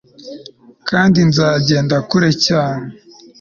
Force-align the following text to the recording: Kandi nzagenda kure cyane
Kandi 0.89 1.19
nzagenda 1.29 1.95
kure 2.09 2.29
cyane 2.45 2.87